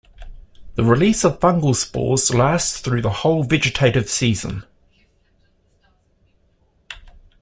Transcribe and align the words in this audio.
The 0.73 0.83
release 0.83 1.23
of 1.23 1.39
fungal 1.39 1.75
spores 1.75 2.33
lasts 2.33 2.79
through 2.79 3.03
the 3.03 3.11
whole 3.11 3.43
vegetative 3.43 4.09
season. 4.09 4.63